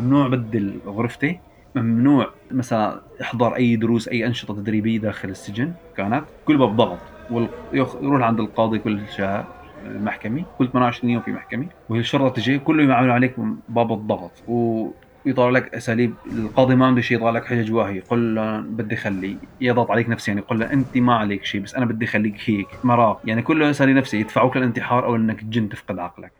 [0.00, 1.40] ممنوع بدل غرفتي
[1.74, 6.98] ممنوع مثلا احضر أي دروس أي أنشطة تدريبية داخل السجن كانت كل باب ضغط
[7.30, 9.46] ويروح عند القاضي كل شهر
[9.86, 13.34] المحكمة كل 28 يوم في محكمة والشرطة تجي كله يعملوا عليك
[13.68, 14.88] باب الضغط و
[15.26, 19.90] لك أساليب القاضي ما عنده شيء يطلع لك حجج واهيه يقول له بدي خلي يضغط
[19.90, 23.20] عليك نفسيا يعني يقول له أنت ما عليك شيء بس أنا بدي خليك هيك مراه
[23.24, 26.32] يعني كله أساليب نفسي يدفعوك للانتحار أو إنك تجن تفقد عقلك.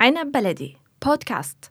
[0.00, 0.76] عنب بلدي.
[1.06, 1.64] بودكاست.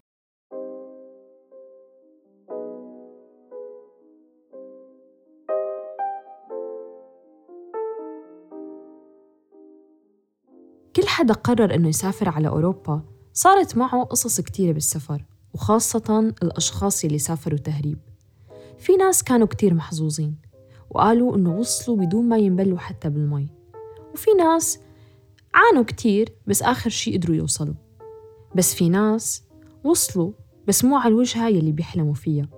[10.95, 13.01] كل حدا قرر إنه يسافر على أوروبا
[13.33, 17.99] صارت معه قصص كتيرة بالسفر وخاصة الأشخاص اللي سافروا تهريب.
[18.77, 20.35] في ناس كانوا كتير محظوظين
[20.89, 23.49] وقالوا إنه وصلوا بدون ما ينبلوا حتى بالمي.
[24.13, 24.79] وفي ناس
[25.53, 27.88] عانوا كتير بس آخر شي قدروا يوصلوا.
[28.55, 29.43] بس في ناس
[29.83, 30.31] وصلوا
[30.67, 32.49] بس مو على الوجهة يلي بيحلموا فيها.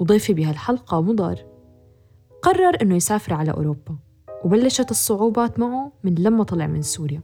[0.00, 1.46] وضيفي بهالحلقة مضر.
[2.42, 3.98] قرر إنه يسافر على أوروبا
[4.44, 7.22] وبلشت الصعوبات معه من لما طلع من سوريا.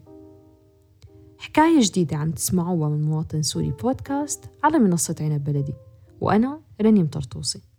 [1.39, 5.75] حكاية جديدة عم تسمعوها من مواطن سوري بودكاست على منصة عنب بلدي
[6.21, 7.74] وأنا رنيم طرطوسي.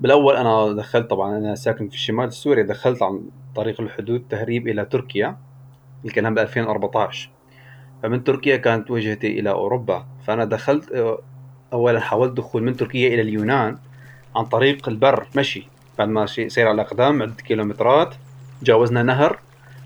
[0.00, 3.20] بالأول أنا دخلت طبعا أنا ساكن في شمال سوريا دخلت عن
[3.54, 5.36] طريق الحدود تهريب إلى تركيا
[6.04, 7.30] الكلام ب 2014
[8.02, 10.06] فمن تركيا كانت وجهتي إلى أوروبا.
[10.26, 11.16] فأنا دخلت
[11.72, 13.78] اولا حاولت دخول من تركيا إلى اليونان
[14.36, 15.68] عن طريق البر مشي.
[15.98, 18.14] بعد ما سير على الأقدام عدة كيلومترات
[18.62, 19.38] جاوزنا نهر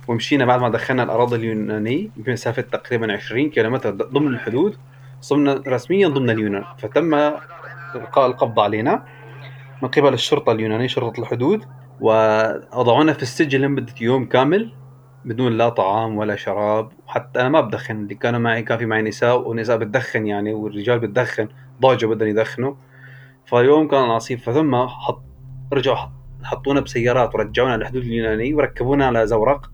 [0.09, 0.45] ومشينا.
[0.45, 4.77] بعد ما دخلنا الأراضي اليونانية بمسافة تقريبا 20 كيلومتر ضمن الحدود
[5.21, 6.65] صرنا رسميا ضمن اليونان.
[6.79, 7.15] فتم
[7.95, 9.05] إلقاء القبض علينا.
[9.83, 11.65] من قبل الشرطة اليونانية شرطة الحدود
[12.01, 14.73] ووضعونا في السجن لمدة يوم كامل
[15.25, 16.93] بدون لا طعام ولا شراب.
[17.07, 20.99] وحتى أنا ما بدخن اللي كانوا معي كان في معي نساء ونساء بتدخن يعني والرجال
[20.99, 21.49] بتدخن
[21.81, 22.75] ضاجوا بدهم يدخنوا.
[23.47, 25.23] فيوم كان عصيب فثم حط
[25.73, 25.97] رجعوا
[26.43, 29.71] حطونا بسيارات ورجعونا للحدود اليوناني وركبونا على زورق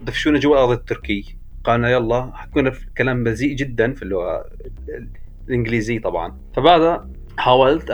[0.00, 4.44] دفشونا جوا الأرض التركي قالنا يلا حكونا في كلام بذيء جدا في اللغة
[5.48, 6.38] الإنجليزية طبعا.
[6.54, 7.90] فبعدها حاولت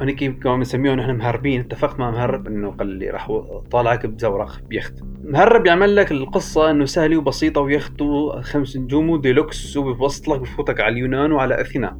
[0.00, 1.60] هنيك كانوا بنسميهم نحن مهربين.
[1.60, 4.94] اتفقت مع مهرب إنه قال لي راح طالعك بزورق بيخت.
[5.24, 11.32] مهرب يعمل لك القصة إنه سهلة وبسيطة ويخته خمس نجوم وديلوكس وبيوصلك بفوتك على اليونان
[11.32, 11.98] وعلى أثينا.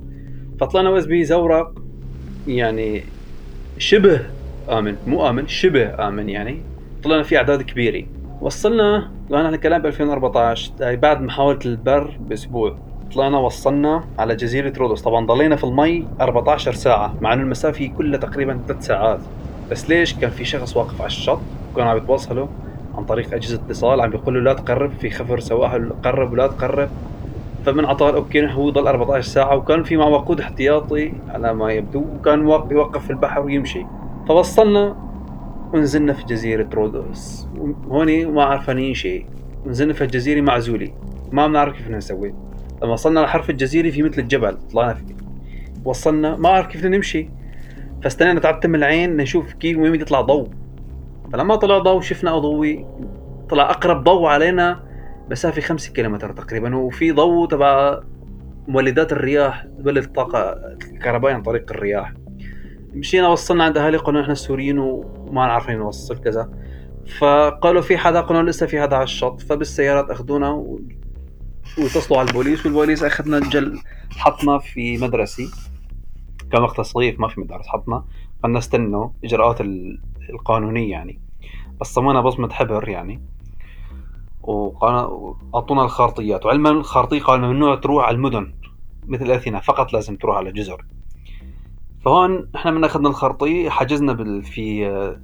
[0.60, 1.82] فطلعنا وز بزورق
[2.47, 3.03] يعني
[3.78, 4.20] شبه
[4.70, 4.97] آمن.
[5.06, 6.62] مو آمن شبه آمن يعني.
[7.04, 8.06] طلعنا في أعداد كبيرة.
[8.41, 12.78] وصلنا وأنا الكلام ب 2014 يعني بعد محاولة البر بأسبوع.
[13.14, 18.19] طلعنا وصلنا على جزيرة رودوس طبعا ضلينا في المي 14 ساعة مع إنه المسافة كلها
[18.19, 19.20] تقريبا 3 ساعات.
[19.70, 21.38] بس ليش كان في شخص واقف على الشط؟
[21.72, 22.46] وكانوا عم يتواصلوا
[22.96, 26.88] عن طريق أجهزة اتصال عم بيقولوا لا تقرب في خفر سواحل قرب ولا تقرب.
[27.66, 32.04] فمن عطاء أوكي هو ضل 14 ساعة وكان في معه وقود احتياطي على ما يبدو
[32.14, 33.86] وكان يوقف في البحر ويمشي.
[34.28, 34.96] فوصلنا
[35.75, 37.48] ونزلنا في جزيرة رودوس
[37.88, 39.26] هوني ما عرفانين شيء.
[39.66, 40.88] نزلنا في الجزيرة معزولة
[41.32, 42.34] ما بنعرف كيف نسوي.
[42.83, 45.15] لما وصلنا لحرف الجزيرة في مثل الجبل طلعنا فيه.
[45.84, 47.31] وصلنا ما أعرف كيف نمشي.
[48.03, 50.49] فاستنينا تعتم العين نشوف كيف وين يطلع ضوء.
[51.33, 52.87] فلما طلع ضوء شفنا ضوء
[53.49, 54.81] طلع أقرب ضوء علينا
[55.31, 56.77] مسافة خمسة كيلومتر تقريبا.
[56.77, 58.00] وفي ضوء تبع
[58.69, 60.53] مولدات الرياح تولد الطاقة
[60.93, 62.12] الكهربائية عن طريق الرياح.
[62.94, 66.50] مشينا وصلنا عند أهالي قلنا إحنا السوريين وما عارفين نوصل كذا.
[67.19, 69.41] فقالوا في حدا قلنا لسه في حدا على الشط.
[69.41, 70.81] فبالسيارات أخذونا و...
[71.78, 73.81] واتصلوا على البوليس والبوليس أخذنا الجل
[74.11, 75.49] حطنا في مدرسة
[76.53, 78.05] كان وقت الصيف ما في مدرس حطنا.
[78.44, 79.61] قلنا استنوا إجراءات
[80.31, 81.21] القانونية يعني.
[81.81, 83.22] بصمونا بصمة حبر يعني.
[84.43, 86.47] واعطونا الخارطيات.
[86.47, 88.55] وعلما الخارطية قال ممنوع تروح على المدن.
[89.06, 90.85] مثل أثينا فقط لازم تروح على جزر.
[92.05, 95.19] فهون إحنا من أخذنا الخارطية حجزنا بال في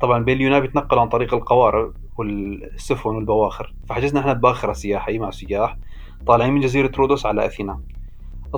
[0.00, 3.74] طبعا بين اليونان بيتنقل عن طريق القوارب والسفن والبواخر.
[3.88, 5.76] فحجزنا إحنا بباخره سياحيه مع سياح
[6.26, 7.80] طالعين من جزيرة رودوس على أثينا.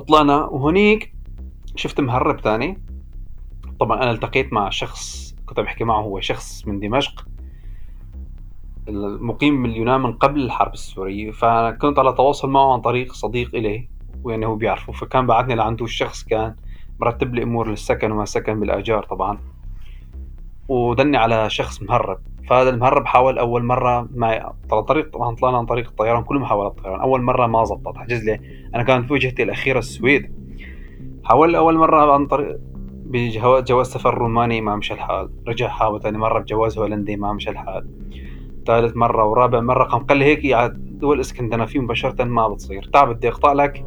[0.07, 1.13] طلعنا وهنيك
[1.75, 2.81] شفت مهرب ثاني.
[3.79, 7.25] طبعا أنا التقيت مع شخص كنت بحكي معه هو شخص من دمشق
[8.87, 11.31] المقيم باليونان من قبل الحرب السورية.
[11.31, 13.89] فكنت على تواصل معه عن طريق صديق إليه
[14.23, 14.93] ويعني هو بيعرفه.
[14.93, 16.55] فكان بعتني لعنده الشخص كان
[16.99, 19.39] مرتب لي أمور للسكن وما سكن بالآجار طبعا.
[20.71, 22.17] ودلني على شخص مهرب.
[22.49, 24.53] فهذا المهرب حاول أول مرة ما
[24.87, 27.97] طريق طبعا طلعنا عن طريق الطيران كل محاولات الطيران أول مرة ما زبط.
[27.97, 28.39] حجز لي
[28.75, 30.31] أنا كانت وجهتي الأخيرة السويد.
[31.23, 32.59] حاول أول مرة عن طريق
[33.05, 35.29] بجواز سفر روماني ما مشى الحال.
[35.47, 37.87] رجع حاول ثاني مرة بجواز هولندي ما مشى الحال.
[38.65, 42.89] ثالث مرة ورابع مرة قام قال لي هيك على دول اسكندنافية مباشرة ما بتصير.
[42.93, 43.85] تعال بدي أقطع لك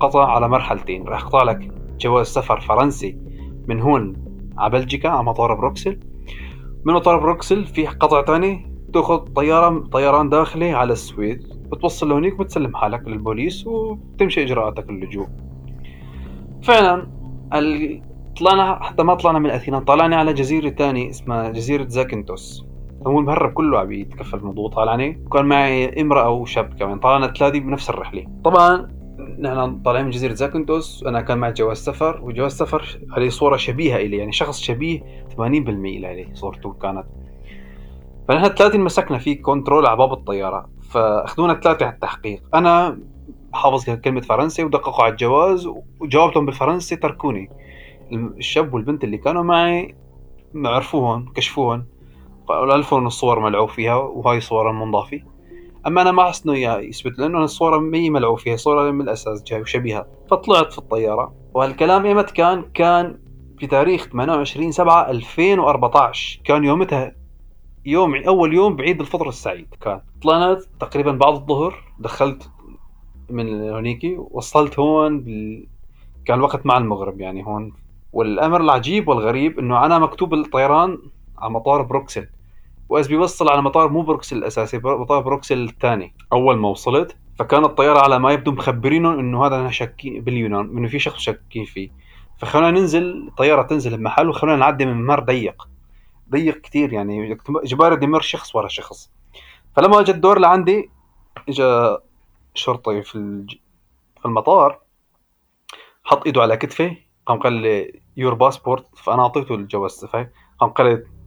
[0.00, 1.08] قطع على مرحلتين.
[1.08, 1.70] راح أقطع لك
[2.00, 3.18] جواز سفر فرنسي
[3.68, 4.16] من هون
[4.58, 6.00] على بلجيكا على مطار بروكسل
[6.84, 11.42] من مطار بروكسل في قطع تاني تأخذ طيارة طيران داخلي على السويد
[11.72, 15.26] بتوصل لهونيك وبتسلم حالك للبوليس وتمشي إجراءاتك اللجوء
[16.62, 17.06] فعلا
[18.40, 22.64] طلعنا حتى ما طلعنا من أثينا طلعنا على جزيرة تانية اسمها جزيرة زاكنتوس.
[23.06, 27.90] هو المهرب كله عم يتكفل الموضوع طالعني وكان معي امرأة وشاب كمان طلعنا ثلاثة بنفس
[27.90, 28.26] الرحلة.
[28.44, 28.88] طبعا
[29.38, 33.96] نحن طالعين من جزيرة زاكنتوس أنا كان معي جواز سفر وجواز سفر عليه صورة شبيهة
[33.96, 35.00] إلي يعني شخص شبيه
[35.36, 37.04] 80% إلي صورته كانت.
[38.28, 42.42] فنحن الثلاثة مسكنا في كنترول على باب الطيارة فأخذونا الثلاثة على التحقيق.
[42.54, 42.98] أنا
[43.52, 45.68] حافظ كلمة فرنسي ودققوا على الجواز
[46.00, 47.50] وجاوبتهم بالفرنسي تركوني.
[48.12, 49.94] الشاب والبنت اللي كانوا معي
[50.54, 51.84] عرفوهم كشفوهم
[52.46, 55.20] قالوا ألفون الصور ملعوب فيها وهاي صورة منضافة
[55.86, 59.60] أما أنا ما أحس إنه يثبت لأنه الصورة مي ملعوب فيها صوره من الأساس جاي
[59.60, 60.06] وشبيهة.
[60.30, 63.18] فطلعت في الطيارة وهالكلام إيمت كان كان
[63.58, 67.16] في تاريخ 28 7 2014 كان يومتها
[67.86, 70.00] يوم أول يوم بعيد الفطر السعيد كان.
[70.22, 72.50] طلعنا تقريبا بعد الظهر دخلت
[73.30, 75.66] من هونيكي وصلت هون بال...
[76.24, 77.72] كان الوقت مع المغرب يعني هون.
[78.12, 80.98] والأمر العجيب والغريب إنه أنا مكتوب الطيران
[81.38, 82.28] على مطار بروكسل.
[82.92, 86.14] واذ بيوصل على مطار مو بروكسل الأساسي مطار بروكسل الثاني.
[86.32, 90.98] أول ما وصلت فكان الطيارة على ما يبدو مخبرينهم إنه هذا شاكين باليونان إنه في
[90.98, 91.90] شخص شاكين فيه.
[92.38, 95.68] فخلونا ننزل الطيارة تنزل بمحل وخلونا نعدي من ممر ضيق.
[96.30, 99.10] ضيق كثير يعني بدي يمر شخص ورا شخص.
[99.76, 100.90] فلما اجى الدور لعندي
[101.48, 101.96] اجى
[102.54, 103.46] شرطي في
[104.20, 104.80] في المطار
[106.04, 106.96] حط إيده على كتفي
[107.26, 110.04] قام قال لي your passport فأنا أعطيته الجواز
[110.58, 111.21] قام قال لي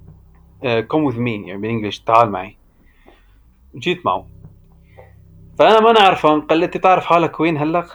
[0.88, 2.58] come with me يعني بال English تعال معي.
[3.76, 4.28] جيت معه.
[5.60, 7.86] فأنا ما نعرفه قال لي أنت تعرف حالك وين هلأ؟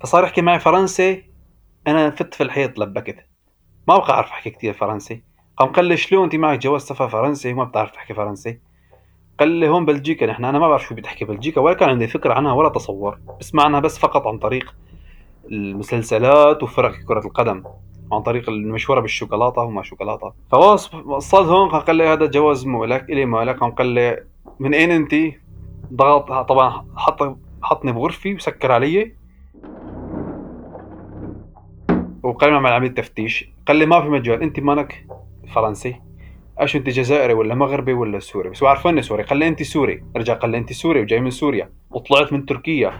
[0.00, 1.24] فصار يحكي معي فرنسي.
[1.86, 3.26] أنا فت في الحيط لبكت
[3.88, 5.22] ما بقى أعرف أحكي كثير فرنسي.
[5.56, 8.60] قام قال لي شلون أنت معك جواز سفر فرنسي؟ وما بتعرف تحكي فرنسي.
[9.40, 12.34] قال لي هون بلجيكا نحن أنا ما بعرف شو بتحكي بلجيكا ولا كان عندي فكرة
[12.34, 13.18] عنها ولا تصور.
[13.40, 14.74] بسمع عنها بس فقط عن طريق
[15.52, 17.64] المسلسلات وفرق كرة القدم.
[18.12, 20.32] عن طريق المشهورة بالشوكولاتة وما شوكولاتة.
[20.50, 24.24] فوصلت هون قال لي هذا جواز مو لك الي مالك قال لي
[24.60, 25.14] من أين أنت؟
[25.92, 29.14] ضغط طبعا حط حطني بغرفي وسكر علي.
[32.22, 33.50] وقال مع عمليه تفتيش.
[33.68, 34.42] قال لي ما في مجال.
[34.42, 35.06] أنت مانك
[35.54, 36.00] فرنسي.
[36.60, 39.22] إيش أنت جزائري ولا مغربي ولا سوري؟ بس عرفني سوري.
[39.22, 40.04] قال لي أنت سوري.
[40.16, 41.72] رجع قال لي أنت سوري وجاي من سوريا.
[41.90, 42.92] وطلعت من تركيا.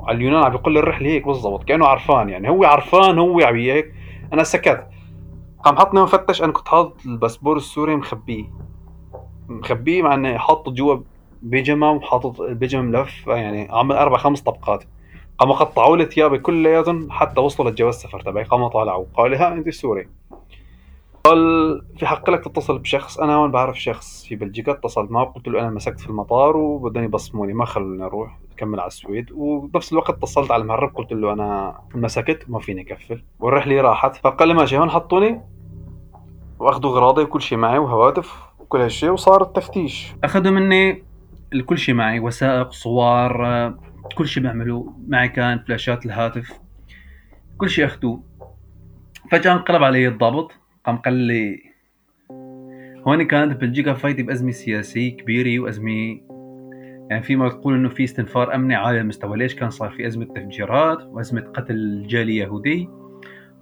[0.00, 2.48] على اليونان عم بيقول لي الرحلة هيك بالضبط كأنه عرفان يعني.
[2.48, 3.94] هو عرفان هو عم هيك
[4.32, 4.86] أنا سكت.
[5.64, 8.44] قام حطني مفتش أنا كنت حاطط الباسبور السوري مخبيه.
[9.48, 10.98] مخبيه مع إني حاطه جوا
[11.42, 14.84] بيجما وحاطط البيجما ملف يعني عامل أربع خمس طبقات.
[15.38, 18.44] قاموا قطعوا لي ثيابي كلياتهم حتى وصلوا للجواز السفر تبعي.
[18.44, 19.06] قاموا طالعوا.
[19.14, 20.08] قال لي ها انت سوري.
[21.24, 25.48] قال في حق لك تتصل بشخص أنا هون بعرف شخص في بلجيكا اتصلت معه قلت
[25.48, 29.32] له أنا مسكت في المطار وبدهم يبصموني ما خلوني أروح كمل على السويد.
[29.32, 33.22] وبنفس الوقت اتصلت على المهرب قلت له أنا مسكت وما فيني أكفي.
[33.40, 34.16] والرحله راحت.
[34.16, 35.40] فقال لي ماشي هون حطوني
[36.58, 40.14] وأخذوا اغراضي وكل شيء معي وهواتف وكل هالشيء وصار التفتيش.
[40.24, 41.02] أخذوا مني
[41.66, 43.32] كل شيء معي وثائق صور
[44.16, 46.60] كل شيء بيعملوا معي كان فلاشات الهاتف
[47.58, 48.22] كل شيء أخذوه.
[49.30, 50.52] فجأة انقلب علي الضابط
[50.84, 51.62] قام قال لي
[53.06, 56.20] هون كانت بلجيكا فايتة بأزمة سياسية كبيرة وأزمة
[57.10, 61.02] يعني فيما تقول إنه في استنفار أمني عالي المستوى ليش كان صار في أزمة تفجيرات
[61.02, 62.88] وأزمة قتل جالي يهودي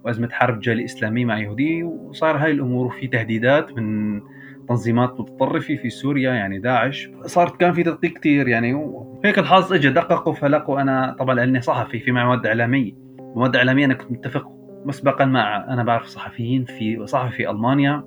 [0.03, 4.21] وأزمة حرب جالي إسلامي مع يهودي؟ وصار هاي الأمور وفي تهديدات من
[4.69, 9.89] تنظيمات متطرفة في سوريا يعني داعش صارت كان في تدقيق كثير يعني وهيك الحظ اجى
[9.89, 14.56] دققوا فلقوا أنا طبعا لأني صحفي في معي مواد اعلاميه مواد اعلاميه أنا كنت متفق
[14.87, 18.03] مسبقا مع أنا بعرف صحفيين في صحفي في ألمانيا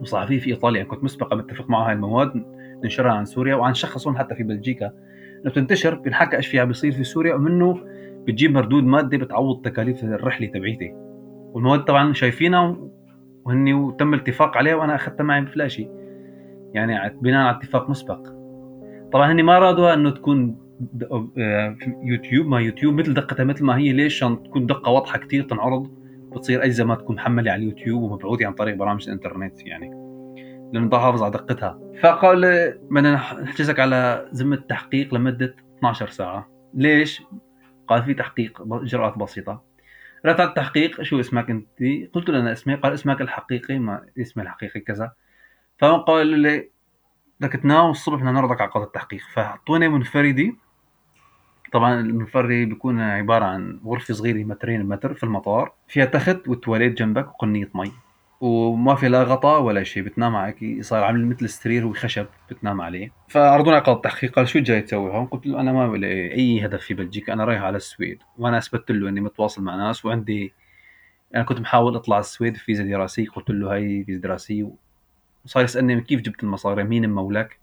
[0.00, 0.84] وصحفي في إيطاليا.
[0.84, 2.44] كنت مسبقا متفق مع هاي المواد
[2.84, 4.86] ننشرها عن سوريا وعن شخصهم حتى في بلجيكا.
[5.42, 7.78] انه بتنتشر بنحكى إيش في عم بيصير في سوريا ومنه
[8.26, 10.92] بتجيب مردود مادي بتعوض تكاليف الرحلة تبعيتي.
[11.52, 12.76] والمواد طبعا شايفينها
[13.44, 15.88] وهني وتم الاتفاق عليها وأنا أخذتها معي بفلاشي.
[16.74, 18.20] يعني بناء على اتفاق مسبق.
[19.12, 20.69] طبعا هني ما رادوها إنه تكون
[22.02, 26.00] يوتيوب ما يوتيوب مثل دقتها مثل ما هي ليش؟ عشان تكون دقة واضحة كثير تنعرض
[26.32, 29.90] بتصير اجزاء ما تكون محملة على اليوتيوب ومبعوثه عن طريق برامج الإنترنت يعني.
[30.72, 31.78] لأنه بدها حافظ على دقتها.
[32.02, 32.40] فقال
[32.90, 36.48] بدنا نحجزك على ذمة تحقيق لمدة 12 ساعة.
[36.74, 37.22] ليش؟
[37.88, 39.64] قال في تحقيق إجراءات بسيطة.
[40.26, 41.68] رحت على التحقيق شو اسمك أنت؟
[42.12, 42.74] قلت له أنا اسمي.
[42.74, 45.12] قال اسمك الحقيقي ما اسمي الحقيقي كذا.
[45.78, 46.70] فهو قال لي
[47.40, 49.20] بدك تنام الصبح بدنا نعرضك على قاضي التحقيق.
[49.34, 50.56] فحطوني منفردي.
[51.72, 55.72] طبعا المنفردي بيكون عبارة عن غرفة صغيرة مترين متر في المطار.
[55.88, 57.92] فيها تخت والتواليت جنبك وقنية مي.
[58.40, 60.84] وما في لا غطاء ولا شيء بتنام عليك.
[60.84, 63.12] صار عامل مثل السرير وخشب بتنام عليه.
[63.28, 66.80] فعرضوني على التحقيق قال شو جاي تسوي هون؟ قلت له أنا ما لي أي هدف
[66.80, 68.18] في بلجيكا أنا رايح على السويد.
[68.38, 70.52] وأنا اثبتت له إني متواصل مع ناس وعندي
[71.34, 73.28] أنا كنت محاول أطلع السويد فيزا دراسية.
[73.28, 74.70] قلت له هاي فيزا دراسية.
[75.44, 77.58] وصار يسألني كيف جبت المصاري مين مولك؟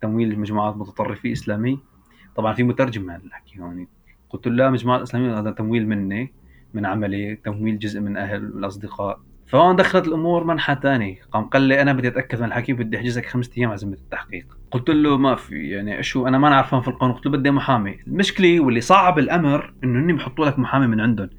[0.00, 1.89] تمويل مجموعات متطرفه إسلامية.
[2.36, 3.86] طبعا في مترجم هذا الحكي هون
[4.30, 6.32] قلت له لا مجموعات إسلامية هذا تمويل مني
[6.74, 9.20] من عملي تمويل جزء من أهل الأصدقاء.
[9.46, 13.26] فهون دخلت الأمور منحى ثاني قام قال لي أنا بدي أتأكد من الحكي بدي أحجزك
[13.26, 14.58] خمسة أيام على التحقيق.
[14.70, 17.14] قلت له ما في يعني شو أنا ما عارفان في القانون.
[17.16, 17.98] قلت له بدي محامي.
[18.06, 21.30] المشكلة واللي صعب الأمر إنه هن بحطوا لك محامي من عندهم.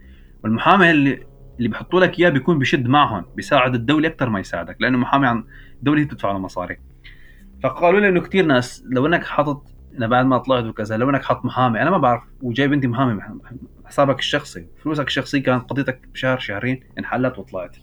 [0.43, 1.23] والمحامي اللي
[1.57, 5.43] اللي بحطوا لك إياه بيكون بشد معهم بيساعد الدولة أكثر ما يساعدك لأنه محامي عن
[5.79, 6.77] الدولة بتدفع له مصاري.
[7.63, 9.63] فقالوا لي إنه كثير ناس لو إنك حاطط
[9.97, 13.21] أنا بعد ما طلعت وكذا لو إنك حاط محامي أنا ما بعرف وجايب انت محامي
[13.85, 17.77] حسابك الشخصي فلوسك الشخصية كانت قضيتك بشهر شهرين انحلت وطلعت.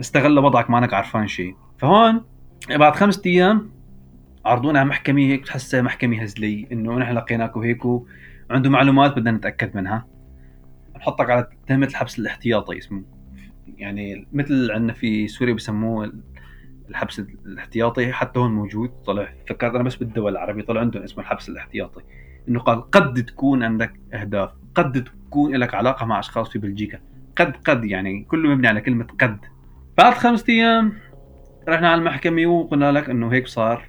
[0.00, 1.56] استغل وضعك ما إنك عارفان شيء.
[1.78, 2.24] فهون
[2.70, 3.70] بعد خمسة أيام
[4.44, 9.76] عرضونا على محكمة هيك بتحسها محكمة هزلية إنه نحن لقيناك وهيك وعنده معلومات بدنا نتأكد
[9.76, 10.06] منها.
[10.96, 13.02] نحطك على تهمه الحبس الاحتياطي اسمه.
[13.76, 16.12] يعني مثل عندنا في سوريا بسموه
[16.90, 18.90] الحبس الاحتياطي حتى هون موجود.
[19.06, 22.00] طلع فكرت أنا بس بالدول العربية طلع عندهم اسمه الحبس الاحتياطي
[22.48, 27.00] إنه قال قد تكون عندك أهداف قد تكون لك علاقة مع أشخاص في بلجيكا
[27.36, 29.38] قد قد يعني كله مبني على كلمة قد.
[29.98, 30.92] بعد خمسة أيام
[31.68, 33.88] رحنا على المحكمة وقلنا لك إنه هيك صار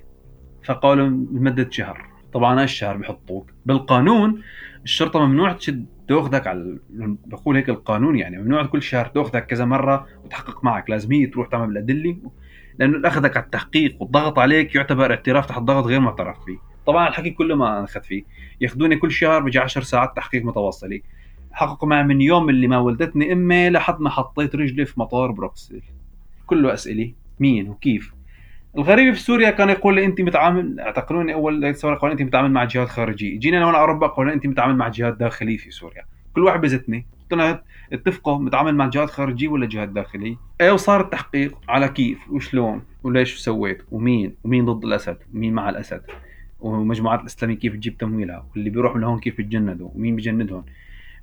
[0.63, 2.09] فقالوا لمدة شهر.
[2.33, 3.51] طبعا الشهر بحطوك.
[3.65, 4.41] بالقانون
[4.83, 6.79] الشرطة ممنوع تشد تاخذك على
[7.25, 11.47] بقول هيك القانون يعني ممنوع كل شهر تاخذك كذا مرة وتحقق معك لازم هي تروح
[11.47, 12.17] تعمل الادله
[12.79, 16.57] لأنه أخذك على التحقيق والضغط عليك يعتبر اعتراف تحت ضغط غير معترف فيه.
[16.85, 18.23] طبعا الحكي كله ما اخذ فيه.
[18.61, 20.99] يأخذوني كل شهر بيجي 10 ساعات تحقيق متواصله
[21.51, 25.81] حققوا معي من يوم اللي ما ولدتني أمي لحد ما حطيت رجلي في مطار بروكسل.
[26.45, 27.13] كله أسئلة.
[27.39, 28.13] مين وكيف؟
[28.77, 32.63] الغريب في سوريا كان يقول لي أنت متعامل اعتقلوني أول ثوره قالوا أنت متعامل مع
[32.63, 33.39] جهات خارجية.
[33.39, 36.05] جينا أنا أوروبا قالوا أنت متعامل مع جهات داخلية في سوريا.
[36.33, 37.61] كل واحد بزتني له
[37.93, 43.37] اتفقوا متعامل مع جهات خارجية ولا جهات داخلية؟ إيه وصار التحقيق على كيف وشلون؟ وليش
[43.37, 46.01] سويت؟ ومين؟ ومين ضد الأسد؟ ومين مع الأسد؟
[46.59, 50.65] ومجموعات الإسلامية كيف تجيب تمويلها واللي بيروح من هون كيف بتجندوا ومين بيجندهم؟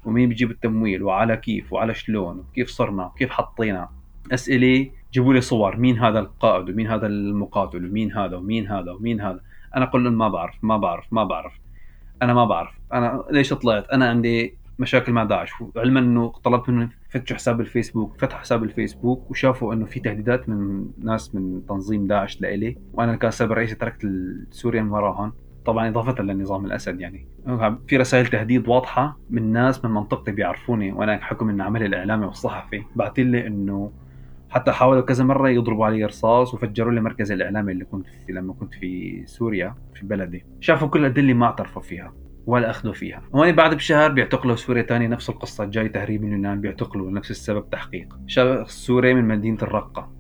[0.05, 3.89] ومين بيجيب التمويل؟ وعلى كيف؟ وعلى شلون؟ وكيف صرنا؟ وكيف حطينا؟
[4.33, 5.77] أسئلة جيبوا لي صور.
[5.77, 9.41] مين هذا القائد؟ ومين هذا المقاتل؟ ومين هذا؟ ومين هذا؟ ومين هذا؟
[9.77, 11.53] أنا أقول لهم ما بعرف ما بعرف ما بعرف.
[12.23, 12.71] أنا ما بعرف.
[12.93, 15.53] أنا ليش طلعت؟ أنا عندي مشاكل مع داعش.
[15.77, 20.87] علما انه طلبت منهم يفتشوا حساب الفيسبوك فتحوا حساب الفيسبوك وشافوا انه في تهديدات من
[20.99, 24.09] ناس من تنظيم داعش لإلي وأنا كسبب رئيسي تركت
[24.51, 25.33] سوريا من وراهم
[25.65, 27.27] طبعا إضافة للنظام الأسد يعني.
[27.89, 32.83] في رسائل تهديد واضحة من ناس من منطقتي بيعرفوني وأنا حكم من عملي الإعلامي والصحفي.
[32.97, 33.93] بعث لي إنه
[34.51, 38.53] حتى حاولوا كذا مرة يضربوا علي رصاص وفجروا لي مركز الإعلامي اللي كنت في لما
[38.53, 40.45] كنت في سوريا في بلدي.
[40.61, 42.13] شافوا كل الادله ما اعترفوا فيها.
[42.47, 43.23] ولا أخذوا فيها.
[43.35, 47.71] هون بعد بشهر بيعتقلوا سوريا ثاني نفس القصة جاي تهريب من اليونان بيعتقلوا نفس السبب
[47.71, 48.19] تحقيق.
[48.27, 50.13] شخص سوري من مدينة الرقة.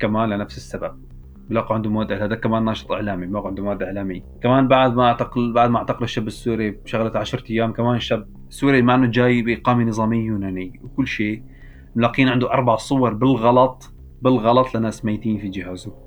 [0.00, 1.06] كمان لنفس السبب.
[1.50, 4.22] بلاقوا عنده مواد هذا كمان ناشط إعلامي بلاقوا عنده مواد إعلامية.
[4.42, 8.82] كمان بعد ما اعتقل بعد ما اعتقلوا الشاب السوري بشغلة 10 أيام كمان شاب سوري
[8.82, 10.72] مع إنه جاي بإقامة نظامية يونانية.
[10.82, 11.42] وكل شيء.
[11.96, 16.05] ملاقين عنده أربع صور بالغلط بالغلط لناس ميتين في جهازه.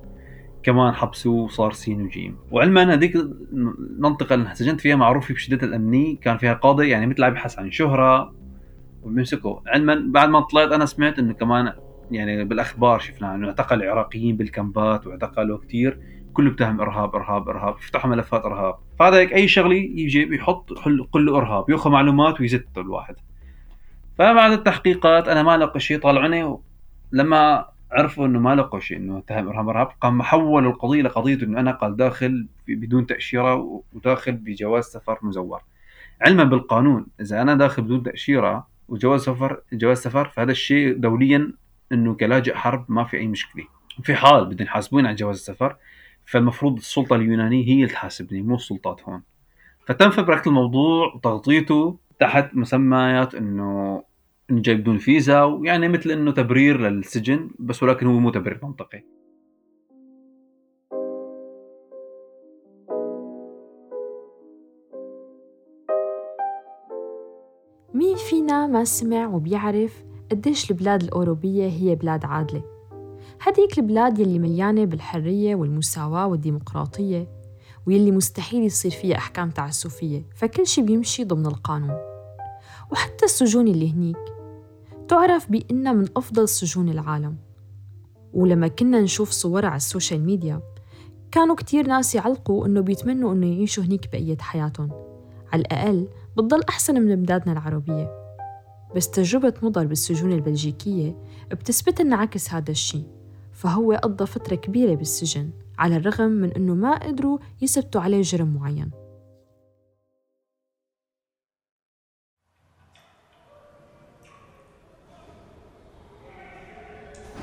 [0.63, 2.37] كمان حبسوه وصار سين وجيم.
[2.51, 7.31] وعلما هذيك المنطقة اللي سجنت فيها معروفه بشدتها الامنيه كان فيها قاضي يعني مثل عم
[7.31, 8.33] يبحث عن شهرة
[9.03, 11.73] وبيمسكه علما بعد ما طلعت أنا سمعت إنه كمان
[12.11, 15.99] يعني بالأخبار شفنا إنه اعتقل عراقيين بالكامبات واعتقلوا كثير
[16.33, 18.75] كله بتهم إرهاب إرهاب إرهاب يفتحوا ملفات إرهاب.
[18.99, 20.73] فهذا هيك أي شغلة يجي بيحط
[21.11, 23.15] كل إرهاب ياخذ معلومات ويزت الواحد.
[24.17, 26.57] فبعد التحقيقات أنا ما لقى شيء طالعوني
[27.11, 31.59] لما عرفوا إنه ما لقوا شيء إنه اتهم ارهاب ارهاب قام حولوا القضية لقضية إنه
[31.59, 35.61] أنا قال داخل بدون تأشيرة وداخل بجواز سفر مزور.
[36.21, 41.53] علما بالقانون إذا أنا داخل بدون تأشيرة وجواز سفر جواز سفر فهذا الشيء دوليا
[41.91, 43.63] إنه كلاجئ حرب ما في أي مشكلة.
[44.03, 45.75] في حال بدهم يحاسبوني على جواز السفر
[46.25, 49.21] فالمفروض السلطة اليونانية هي اللي تحاسبني مو السلطات هون.
[49.85, 54.03] فتم فبركه الموضوع وتغطيته تحت مسميات إنه
[54.51, 59.03] انه جاي بدون فيزا ويعني مثل إنه تبرير للسجن بس ولكن هو مو تبرير منطقي.
[67.93, 72.63] مين فينا ما سمع وبيعرف قديش البلاد الأوروبية هي بلاد عادلة؟
[73.41, 77.27] هديك البلاد يلي مليانة بالحرية والمساواة والديمقراطية
[77.87, 81.97] ويلي مستحيل يصير فيها أحكام تعسفية فكل شي بيمشي ضمن القانون.
[82.91, 84.38] وحتى السجون اللي هنيك
[85.09, 87.37] تعرف بأنها من أفضل سجون العالم.
[88.33, 90.61] ولما كنا نشوف صورها على ال social media
[91.31, 94.91] كانوا كتير ناس يعلقوا إنه بيتمنوا إنه يعيشوا هنيك بقية حياتهم.
[95.53, 98.11] على الأقل بتضل أحسن من بلادنا العربية.
[98.95, 101.17] بس تجربة مضر بالسجون البلجيكية
[101.51, 103.07] بتثبت لنا عكس هذا الشيء.
[103.51, 108.91] فهو قضى فترة كبيرة بالسجن على الرغم من أنه ما قدروا يثبتوا عليه جرم معين.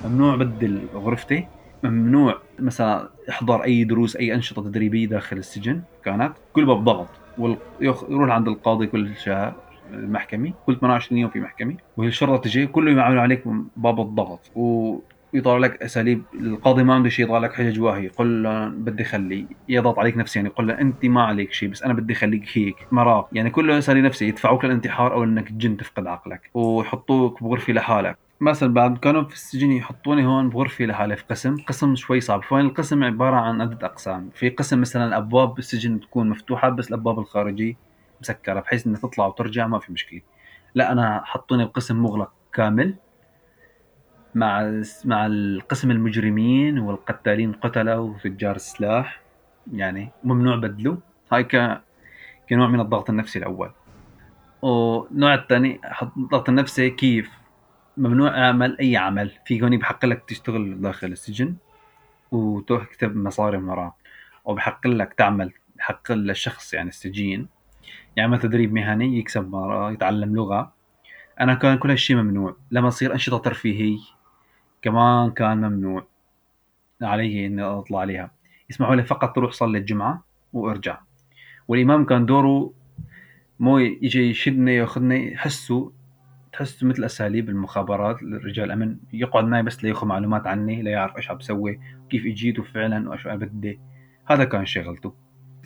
[0.09, 1.47] ممنوع بدل غرفتي
[1.83, 7.09] ممنوع مثلا احضر أي دروس أي أنشطة تدريبية داخل السجن كانت كل باب ضغط
[7.39, 9.55] ويروح عند القاضي كل شهر
[9.91, 13.43] المحكمة كل 28 يوم في محكمة والشرطة تجي كله يعملوا عليك
[13.77, 14.99] باب الضغط و
[15.35, 19.99] لك أساليب القاضي ما عنده شيء يطلع لك حجج واهي يقول له بدي خلي يضغط
[19.99, 23.29] عليك نفسيا يعني يقول له أنت ما عليك شيء بس أنا بدي خليك هيك مراه
[23.33, 28.25] يعني كله اساليب نفسي يدفعوك للانتحار أو إنك تجن تفقد عقلك ويحطوك بغرفة لحالك.
[28.40, 31.57] مثلا بعد كانوا في السجن يحطوني هون بغرفة لحالي في قسم.
[31.57, 32.43] قسم شوي صعب.
[32.43, 34.31] فوين القسم؟ عبارة عن عدة أقسام.
[34.35, 37.76] في قسم مثلا أبواب السجن تكون مفتوحة بس الأبواب الخارجية
[38.21, 40.21] مسكرة بحيث انك تطلع وترجع ما في مشكلة.
[40.75, 42.95] لا أنا حطوني بقسم مغلق كامل
[44.35, 49.21] مع مع القسم المجرمين والقتالين قتلة وتجار السلاح.
[49.73, 50.99] يعني ممنوع بدله.
[51.33, 51.81] هاي ك
[52.49, 53.71] كنوع من الضغط النفسي الأول.
[54.62, 55.81] والنوع الثاني
[56.16, 57.31] الضغط النفسي كيف
[57.97, 59.31] ممنوع أعمل أي عمل.
[59.47, 61.55] في هون بحق لك تشتغل داخل السجن
[62.33, 63.95] وتكتب مصاري من وراه
[64.45, 67.49] وبحق لك تعمل بحق الشخص يعني السجين.
[68.17, 70.73] يعمل تدريب مهني يكسب مرة يتعلم لغة.
[71.41, 72.56] أنا كان كل هالشي ممنوع.
[72.71, 73.99] لما تصير أنشطة ترفيهي
[74.82, 76.06] كمان كان ممنوع
[77.02, 78.30] علي إني أطلع عليها.
[78.71, 80.99] يسمحوا لي فقط تروح صلي الجمعة وأرجع.
[81.69, 82.73] والإمام كان دوره
[83.61, 85.91] مو يجي يشدني ياخذني يحسوا
[86.56, 88.23] تحس مثل أساليب المخابرات.
[88.23, 93.08] رجال الأمن يقعد معي بس لياخذ معلومات عني ليعرف إيش عم بسوي وكيف اجيته فعلا
[93.08, 93.80] وايش بدي.
[94.26, 95.14] هذا كان شغلته.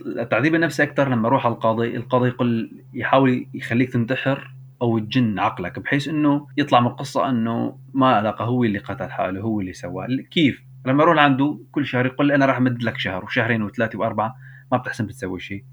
[0.07, 5.79] التعذيب النفسي أكثر لما أروح على القاضي القاضي يقول يحاول يخليك تنتحر أو تجن عقلك
[5.79, 10.07] بحيث إنه يطلع من القصة إنه ما علاقة هو اللي قتل حاله هو اللي سواه.
[10.31, 13.99] كيف؟ لما أروح عنده كل شهر يقول لي أنا راح أمد لك شهر وشهرين وثلاثة
[13.99, 14.35] وأربعة
[14.73, 15.65] ما بتحسن بتسوي شيء.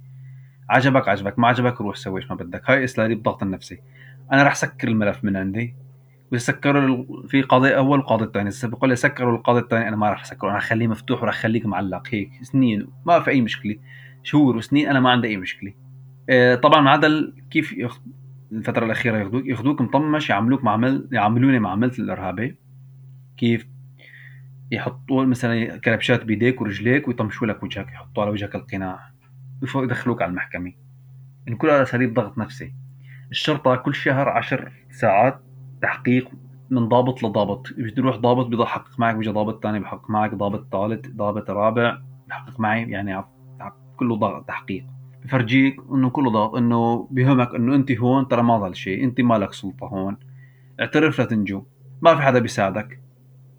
[0.69, 2.69] عجبك عجبك ما عجبك روح سوي إيش ما بدك.
[2.69, 3.80] هاي اسلاليب الضغط النفسي.
[4.34, 5.76] أنا راح سكر الملف من عندي.
[6.32, 10.50] بسكر في قاضي أول وقاضي هسه بقول لي سكروا القاضي الثاني أنا ما راح أسكره.
[10.50, 12.08] أنا أخليه مفتوح وراح أخليك معلق.
[12.10, 12.88] هيك سنين.
[13.06, 13.76] ما في أي مشكلة.
[14.24, 15.74] شهور وسنين أنا ما عندي أي مشكلة.
[16.30, 18.00] آه، طبعا عدا كيف يخ...
[18.52, 22.58] الفترة الأخيرة ياخذوك ياخذوك مطمش يعملوك معامل يعاملوني معامله الارهابي
[23.38, 23.68] كيف؟
[24.72, 29.12] يحطوا مثلا كلبشات بيديك ورجليك ويطمشوا لك وجهك يحطوا على وجهك القناع.
[29.76, 30.74] يدخلوك على المحكمة.
[31.46, 32.74] يعني كل هذا اساليب ضغط نفسي.
[33.32, 35.42] الشرطة كل شهر عشر ساعات
[35.82, 36.32] تحقيق
[36.70, 37.68] من ضابط لضابط.
[37.78, 42.90] بتروح ضابط بيحقق معك بيجي ضابط ثاني بحقق معك ضابط ثالث ضابط رابع بحقق معي
[42.90, 43.24] يعني
[43.98, 44.86] كله ضغط تحقيق.
[45.24, 49.54] بفرجيك إنه كله ضغط إنه بيهمك إنه أنت هون ترى ما ضل شيء أنت مالك
[49.54, 50.18] سلطة هون.
[50.80, 51.66] اعترف لتنجو
[52.02, 53.02] ما في حدا بيساعدك.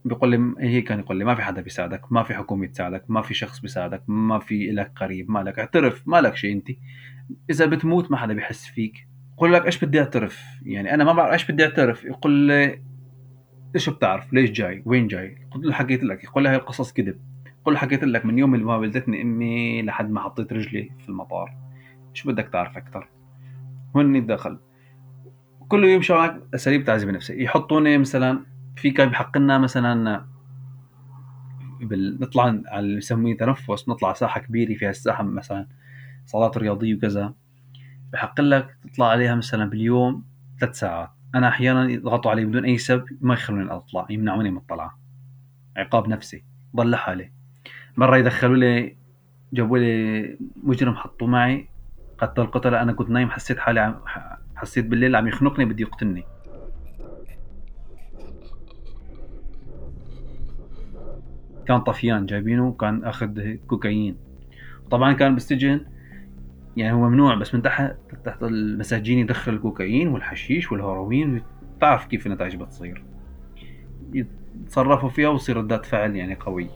[0.04, 3.22] بيقول لي هي كان يقول لي ما في حدا بيساعدك ما في حكومة تساعدك ما
[3.22, 6.68] في شخص بيساعدك ما في لك قريب مالك اعترف مالك شيء أنت.
[7.50, 9.07] إذا بتموت ما حدا بيحس فيك.
[9.38, 12.04] يقول لك إيش بدي أعترف؟ يعني أنا ما بعرف إيش بدي أعترف.
[12.04, 12.82] يقول لي
[13.74, 16.24] إيش بتعرف؟ ليش جاي؟ وين جاي؟ قلت له حكيت لك.
[16.24, 17.20] يقول لي هاي القصص كذب.
[17.64, 21.56] قل حكيت لك من يوم اللي ما ولدتني أمي لحد ما حطيت رجلي في المطار.
[22.14, 23.08] شو بدك تعرف أكثر
[23.96, 24.58] هون دخل
[25.68, 28.44] كل يوم معك أساليب تعذيب نفسي يحطوني مثلا
[28.76, 30.24] في كان بحق لنا مثلا
[31.80, 32.20] بال...
[32.20, 35.66] نطلع على اللي بسميه تنفس نطلع ساحة كبيرة فيها الساحة مثلا
[36.26, 37.34] صالات رياضية وكذا.
[38.12, 40.24] بحق لك تطلع عليها مثلا باليوم
[40.60, 41.10] ثلاث ساعات.
[41.34, 44.98] أنا أحيانا يضغطوا علي بدون أي سبب ما يخلوني أطلع يمنعوني من الطلعة.
[45.76, 46.44] عقاب نفسي
[46.76, 47.32] ضل لحالي
[47.96, 48.96] مرة يدخلوا لي
[49.52, 51.68] جابوا لي مجرم حطوه معي
[52.18, 54.00] قتل القتلة أنا كنت نايم حسيت حالي عم
[54.56, 56.24] حسيت بالليل عم يخنقني بده يقتلني.
[61.66, 64.16] كان طفيان جايبينه كان أخذ كوكايين.
[64.90, 65.80] طبعا كان بالسجن
[66.78, 71.42] يعني هو ممنوع بس من تحت تحت المساجين يدخل الكوكايين والحشيش والهيروين
[71.80, 73.04] تعرف كيف النتائج بتصير.
[74.12, 76.70] يتصرفوا فيها ويصير ردات فعل يعني قوي.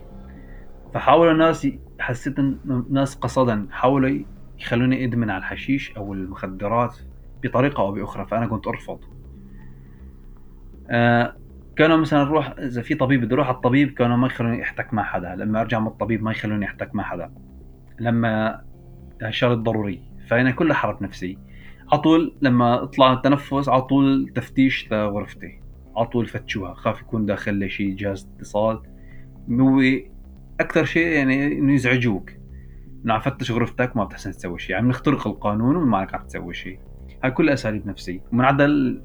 [0.95, 1.69] فحاولوا الناس
[2.01, 4.19] حسيت الناس قصدا حاولوا
[4.59, 6.97] يخلوني أدمن على الحشيش أو المخدرات
[7.43, 9.01] بطريقة أو بأخرى فأنا كنت أرفض.
[10.91, 11.37] آه
[11.77, 15.03] كانوا مثلا نروح إذا في طبيب بده يروح على الطبيب كانوا ما يخلوني يحتك مع
[15.03, 17.33] حدا لما أرجع من الطبيب ما يخلوني أحتك مع حدا.
[18.01, 18.63] لما
[19.31, 21.39] شغله ضروري فأنا كلها حرب نفسي
[21.93, 25.61] على طول لما أطلع التنفس على طول تفتيش لغرفتي
[25.97, 26.75] على طول فتشوها.
[26.75, 28.83] خاف يكون داخل شيء جهاز اتصال.
[29.51, 29.83] هو
[30.61, 32.31] أكثر شيء يعني إنه يزعجوك.
[33.05, 36.79] إنه فتش غرفتك ما بتحسن تسوي شيء عم نخترق القانون وما عم تسوي شيء
[37.25, 39.03] هاي كلها أساليب نفسيه ومن عدل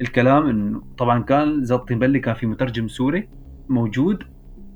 [0.00, 3.28] الكلام إنه طبعا كان زبط بلي كان في مترجم سوري
[3.68, 4.24] موجود.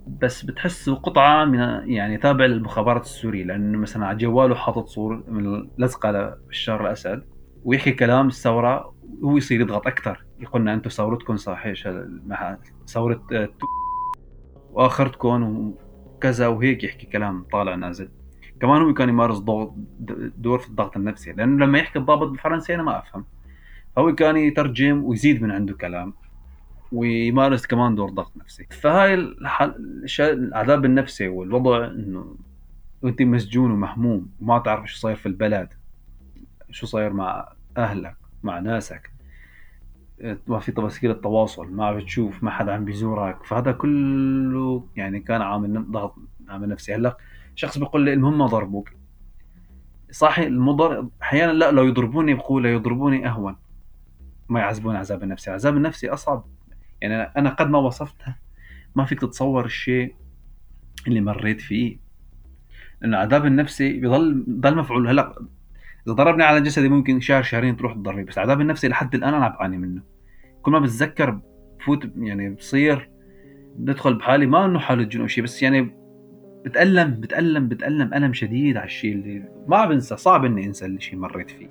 [0.07, 1.59] بس بتحسه قطعة من
[1.91, 7.23] يعني تابع للمخابرات السورية لأنه مثلا على جواله حاطط صور من لزقة لبشار الأسد
[7.65, 11.75] ويحكي كلام الثورة وهو يصير يضغط أكثر يقولنا أنتم ثورتكم صحيح
[12.87, 13.49] ثورة آه،
[14.73, 15.75] وآخرتكم
[16.17, 18.09] وكذا وهيك يحكي كلام طالع نازل.
[18.61, 19.39] كمان هو كان يمارس
[20.37, 23.25] دور في الضغط النفسي لأنه لما يحكي الضابط بالفرنسي أنا ما أفهم.
[23.97, 26.15] فهو كان يترجم ويزيد من عنده كلام.
[26.93, 28.67] ويمارس كمان دور ضغط نفسي.
[28.71, 29.15] فهاي
[30.21, 32.37] العذاب النفسي والوضع إنه
[33.05, 35.69] أنت مسجون ومهموم وما تعرف شو صاير في البلد.
[36.71, 39.11] شو صاير مع أهلك مع ناسك.
[40.47, 43.45] ما في وسيله تواصل ما عم بتشوف ما حدا عم بيزورك.
[43.45, 46.15] فهذا كله يعني كان عامل ضغط
[46.49, 46.95] عامل نفسي.
[46.95, 47.17] هلأ
[47.55, 48.91] شخص بيقول لي المهم ما ضربوك.
[50.11, 53.57] صحيح المضر أحيانا لا لو يضربوني بقول يضربوني أهون.
[54.49, 55.51] ما يعذبوني عذاب النفسي.
[55.51, 56.45] العذاب النفسي أصعب.
[57.03, 58.39] يعني أنا قد ما وصفتها
[58.95, 60.15] ما فيك تتصور الشيء
[61.09, 61.99] اللي مريت فيه.
[63.01, 65.09] لأنه العذاب النفسي بضل ضل مفعول.
[65.09, 65.47] هلأ
[66.07, 69.49] إذا ضربني على جسدي ممكن شهر شهرين تروح تضرني بس العذاب النفسي لحد الآن أنا
[69.49, 70.03] بعاني منه.
[70.63, 71.41] كل ما بتذكر
[71.79, 73.11] بفوت يعني بصير
[73.77, 75.95] بدخل بحالي ما إنه حالة جنون شيء بس يعني
[76.65, 81.51] بتألم بتألم بتألم ألم شديد على الشيء اللي ما بنسى صعب إني أنسى الشيء مريت
[81.51, 81.69] فيه.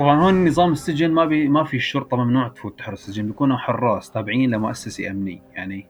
[0.00, 4.10] طبعا هون نظام السجن ما بي ما في الشرطه ممنوع تفوت تحرس السجن بيكونوا حراس
[4.10, 5.86] تابعين لمؤسسة أمنية يعني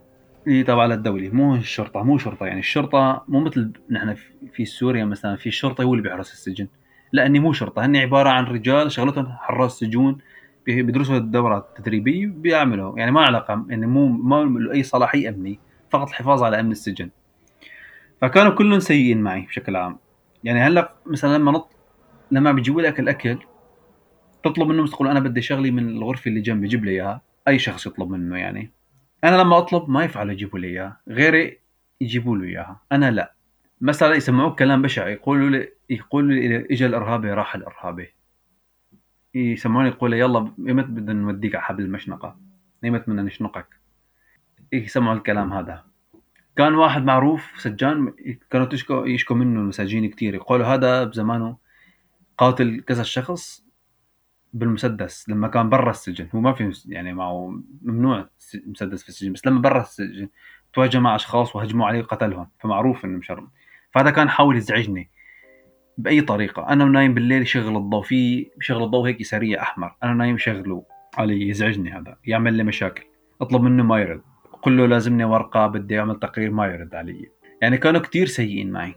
[0.46, 4.16] اللي تابعة للدولة مو الشرطة مو شرطة يعني الشرطة مو مثل نحن
[4.52, 6.68] في سوريا مثلا في الشرطه هو اللي بيحرس السجن
[7.12, 10.18] لا اني مو شرطة هن عبارة عن رجال شغلتهم حراس سجون
[10.66, 15.56] بيدرسوا الدورات التدريبية بيعملوا يعني ما علاقة يعني مو ما أي صلاحية أمنية
[15.90, 17.10] فقط الحفاظ على أمن السجن.
[18.20, 19.98] فكانوا كلهم سيئين معي بشكل عام.
[20.44, 21.76] يعني هلأ مثلا لما نط
[22.30, 23.38] لما بيجيبوا لك الأكل
[24.44, 27.22] تطلب منه تقول أنا بدي شغلي من الغرفة اللي جنبي جيب لي إياها.
[27.48, 28.70] أي شخص يطلب منه يعني.
[29.24, 31.00] أنا لما أطلب ما يفعلوا يجيبوا لي إياها.
[31.08, 31.58] غيري
[32.00, 32.80] يجيبوا له إياها.
[32.92, 33.34] أنا لا.
[33.80, 38.14] مثلا يسمعوك كلام بشع يقولوا لي يقولوا لي اجى الإرهابي راح الإرهابي.
[39.34, 42.36] يسمعوني يقول لي يلا ايمت بدنا نوديك على حبل المشنقة.
[42.84, 43.66] ايمت بدنا نشنقك.
[44.72, 45.84] يسمعوا الكلام هذا.
[46.56, 48.12] كان واحد معروف سجان
[48.50, 51.56] كانوا تشكو يشكوا منه المساجين كثير يقولوا هذا بزمانه
[52.38, 53.69] قاتل كذا شخص.
[54.52, 56.28] بالمسدس لما كان برا السجن.
[56.34, 58.28] هو ما في يعني معه ممنوع
[58.66, 60.28] مسدس في السجن بس لما برا السجن
[60.72, 62.48] تواجه مع أشخاص وهجموا عليه وقتلهم.
[62.58, 63.46] فمعروف إنه مشر.
[63.90, 65.10] فهذا كان حاول يزعجني
[65.98, 66.68] بأي طريقة.
[66.68, 69.96] أنا نايم بالليل يشغل الضوء في شغل الضوء هيك سريع أحمر.
[70.02, 70.84] أنا نايم شغله
[71.18, 73.04] علي يزعجني هذا يعمل لي مشاكل.
[73.40, 74.22] أطلب منه ما يرد.
[74.62, 77.30] قل له لازمني ورقة بدي أعمل تقرير ما يرد علي.
[77.62, 78.94] يعني كانوا كتير سيئين معي.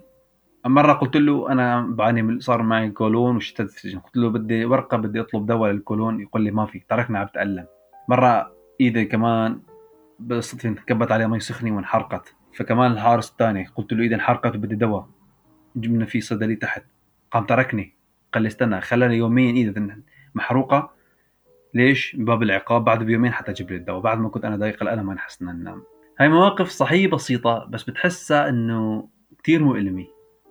[0.66, 4.00] مرة قلت له أنا بعاني صار معي كولون واشتد في السجن.
[4.00, 6.22] قلت له بدي ورقة بدي أطلب دواء للكولون.
[6.22, 7.66] يقول لي ما في تركنا عم بتألم.
[8.10, 9.60] مرة إيدي كمان
[10.20, 12.36] بالصدفة انكبت عليها مي سخنة وانحرقت.
[12.54, 15.08] فكمان الحارس الثاني قلت له إيدي انحرقت وبدي دواء.
[15.76, 16.84] جبنا في صيدلي تحت.
[17.32, 17.94] قام تركني.
[18.34, 19.94] قال لي استنى خلاني يومين إيدي
[20.36, 20.92] محروقة.
[21.74, 22.84] ليش؟ من باب العقاب.
[22.84, 24.00] بعد بيومين حتى جيب لي الدواء.
[24.00, 25.84] بعد ما كنت أنا ضايق الألم ما حسنا ننام
[26.20, 29.64] هاي مواقف صحيح بسيطة بس بتحسها إنه كتير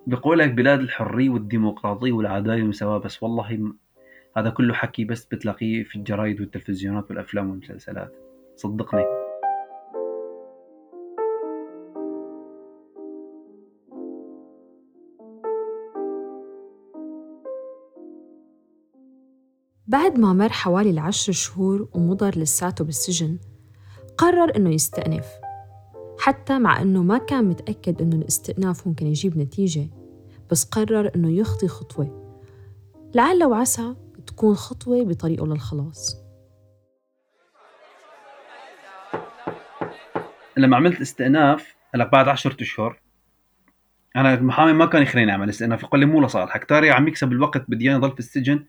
[0.07, 3.73] مؤلمة بقولك بلاد الحرية والديمقراطية والعدالة والمساواة بس والله
[4.37, 8.13] هذا كله حكي بس بتلاقيه في الجرايد والتلفزيونات والأفلام والمسلسلات.
[8.55, 9.03] صدقني.
[19.87, 23.39] بعد ما مر حوالي العشر شهور ومضر لساته بالسجن
[24.17, 25.42] قرر إنه يستأنف.
[26.23, 29.87] حتى مع إنه ما كان متأكد إنه الاستئناف ممكن يجيب نتيجة
[30.51, 32.35] بس قرر إنه يخطي خطوة
[33.15, 33.95] لعل وعسى
[34.27, 36.17] تكون خطوة بطريقه للخلاص
[40.57, 42.99] لما عملت استئناف هلا بعد عشرة أشهر
[44.15, 47.65] أنا المحامي ما كان يخليني أعمل استئناف يقول لي مو لصالحك تاري عم يكسب الوقت
[47.67, 48.65] بدي أنا في السجن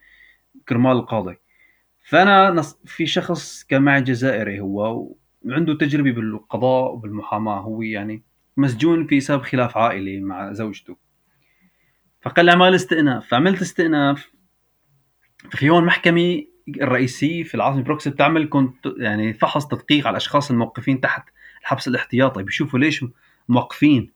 [0.68, 1.36] كرمال القاضي
[2.08, 2.62] فأنا.
[2.84, 5.14] في شخص كان معي جزائري هو
[5.44, 8.22] وعنده تجربة بالقضاء وبالمحاماة هو يعني
[8.56, 10.96] مسجون في سبب خلاف عائلي مع زوجته.
[12.22, 13.28] فقال لي اعمل استئناف.
[13.28, 14.30] فعملت استئناف
[15.50, 21.00] في هون محكمة الرئيسية في العاصمة بروكسل بتعمل كنت يعني فحص تدقيق على الأشخاص الموقفين
[21.00, 21.28] تحت
[21.60, 23.04] الحبس الاحتياطي بيشوفوا ليش
[23.48, 24.12] موقفين؟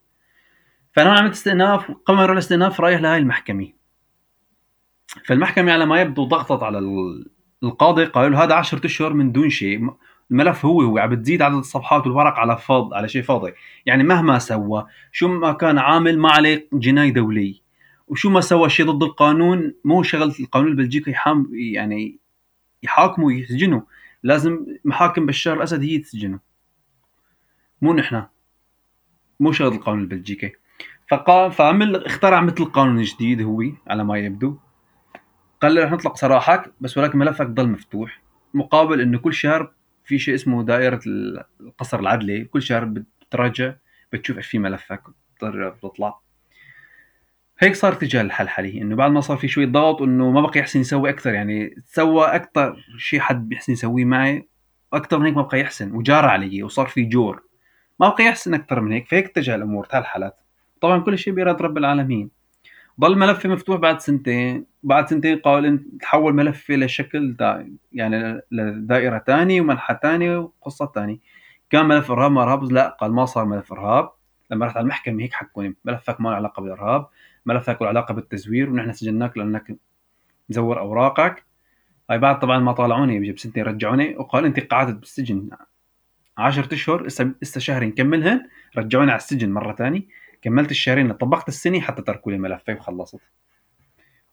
[0.93, 1.91] فأنا عملت استئناف.
[1.91, 3.73] قبل ما أروح الاستئناف رايح لهاي المحكمة.
[5.25, 6.79] فالمحكمة على ما يبدو ضغطت على
[7.63, 9.91] القاضي قالوا له هذا 10 أشهر من دون شيء.
[10.31, 13.53] الملف هو هو عم بتزيد عدد الصفحات والورق على فاض على شيء فاضي.
[13.87, 17.55] يعني مهما سوى شو ما كان عامل ما عليه جناية دولية
[18.09, 22.19] وشو ما سوى شيء ضد القانون مو شغلة القانون البلجيكي يحام يعني
[22.83, 23.81] يحاكموا يسجنوا
[24.23, 26.39] لازم محاكم بشار الأسد هي تسجنه.
[27.83, 28.25] مو نحن.
[29.41, 30.53] مو شغلة القانون البلجيكي.
[31.11, 34.59] فقال فعمل اخترع مثل قانون جديد هو على ما يبدو.
[35.61, 38.23] قال لي رح نطلق سراحك بس ولكن ملفك ضل مفتوح.
[38.55, 39.73] مقابل إنه كل شهر
[40.09, 41.01] في شيء اسمه دائرة
[41.61, 42.45] القصر العدلي.
[42.45, 43.75] كل شهر بتراجع
[44.13, 45.03] بتشوف إيش في ملفك
[45.43, 46.21] بتطلع.
[47.59, 50.59] هيك صار اتجاه الحل حاليا إنه بعد ما صار في شوية ضغط إنه ما بقى
[50.59, 51.35] يحسن يسوي أكثر.
[51.35, 54.49] يعني سوى أكثر شيء حد بيحسن يسويه معي
[54.93, 57.43] أكثر من هيك ما بقى يحسن وجار علي وصار في جور.
[58.01, 60.41] ما بقى يحسن أكثر من هيك فهيك اتجه الأمور الحالات
[60.81, 62.38] طبعا كل شيء بإرادة رب العالمين.
[63.01, 69.61] ضل ملفي مفتوح بعد سنتين بعد سنتين قال تحول ملفي لشكل دا يعني لدائرة ثانية
[69.61, 71.19] ومنحة ثانية وقصة ثانية
[71.71, 74.11] كان ملف إرهاب ما إرهاب لا قال ما صار ملف إرهاب.
[74.51, 77.07] لما رحت على المحكمة هيك حكوني ملفك ما له علاقة بالإرهاب
[77.47, 79.77] ملفك له علاقة بالتزوير ونحن سجناك لأنك
[80.51, 81.45] مزور أوراقك.
[82.11, 85.51] هاي بعد طبعا ما طالعوني بجيب سنتين رجعوني وقال أنت قعدت بالسجن
[86.39, 87.07] 10 أشهر
[87.43, 90.03] لسه شهرين كملهن رجعوني على السجن مرة ثانية
[90.43, 93.21] كملت الشهرين طبقت السنة حتى تركوا لي ملفي وخلصت.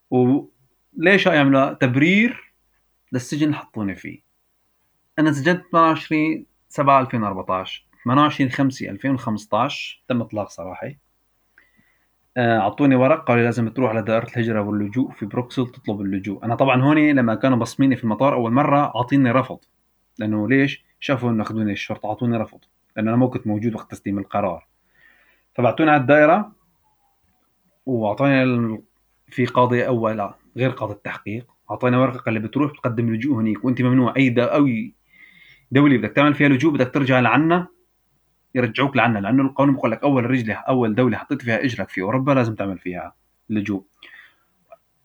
[0.10, 2.54] وليش يعملوا تبرير
[3.12, 4.22] للسجن اللي حطوني فيه.
[5.20, 10.98] أنا سجنت 28 7 2014 28 5 2015 تم إطلاق سراحي
[12.38, 16.46] آه، أعطوني ورق قالوا لازم تروح على دائره الهجرة واللجوء في بروكسل تطلب اللجوء.
[16.46, 19.60] أنا طبعا هون لما كانوا بصميني في المطار أول مرة أعطيني رفض.
[20.20, 22.60] لأنه ليش؟ شافوا إنه أخذوني الشرطة أعطوني رفض.
[22.96, 24.68] لأنه أنا ما كنت موجود وقت تسليم القرار.
[25.56, 26.52] فبعتوني على الدائره
[27.86, 28.84] واعطاني
[29.28, 31.48] في قاضي لا غير قاضي التحقيق.
[31.72, 34.14] اعطاني ورقة قال لي بتروح تقدم لجوء هنيك وأنت ممنوع.
[34.18, 34.94] أي دا أي
[35.72, 37.68] دولة بدك تعمل فيها لجوء بدك ترجع لعنا
[38.56, 42.32] يرجعوك لعنا لأنه القانون بيقول لك أول رجلة أول دولة حطيت فيها إجرك في اوروبا
[42.32, 43.16] لازم تعمل فيها
[43.50, 43.84] لجوء.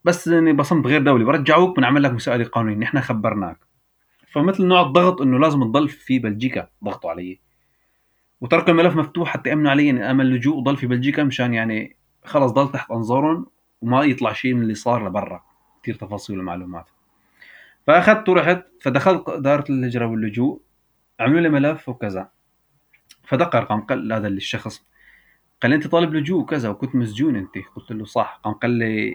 [0.05, 3.57] بس أني بصمت غير دولي برجعوك بنعمل لك مساءله قانونية نحن خبرناك.
[4.33, 7.41] فمثل نوع الضغط إنه لازم تضل في بلجيكا ضغطوا علي.
[8.41, 12.53] وتركوا الملف مفتوح حتى امنوا علي اني اعمل لجوء وضل في بلجيكا مشان يعني خلص
[12.53, 13.47] ضل تحت أنظارهم
[13.83, 15.45] وما يطلع شيء من اللي صار لبرا.
[15.83, 16.87] كثير تفاصيل ومعلومات.
[17.87, 20.63] فأخذت ورحت فدخلت دائره الهجره واللجوء
[21.21, 22.29] عملوا لي ملف وكذا.
[23.25, 24.87] فدق ارقام قال هذا الشخص
[25.63, 27.59] قال لي أنت طالب لجوء وكذا وكنت مسجون أنت.
[27.77, 28.41] قلت له صح.
[28.45, 29.15] قام قال لي